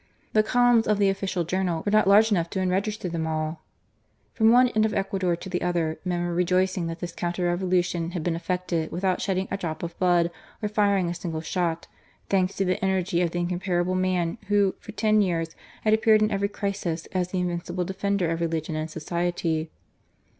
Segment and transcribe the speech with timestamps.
[0.33, 3.61] The columns of^ the official journal were not large enough to en register them all!
[4.33, 7.85] From one end of Ecuador to the other, men were rejoiced that this counter revolu'
[7.85, 11.85] tion had been effected without shedding a drop off blood or firing a single shot,
[12.29, 12.65] thanks to.
[12.65, 17.05] the energy of the incomparable man who, for ten years, had appeared in every crisis
[17.11, 19.69] as the invincible defender of religion and society.